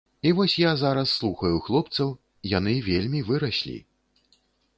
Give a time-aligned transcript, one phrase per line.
[0.27, 2.09] І вось я зараз слухаю хлопцаў,
[2.57, 3.77] яны вельмі выраслі.